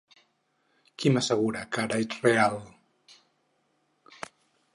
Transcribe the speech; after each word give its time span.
Qui 1.01 1.11
m'assegura 1.17 1.61
que 1.77 1.83
ara 1.83 2.01
ets 2.07 2.25
real? 2.25 2.59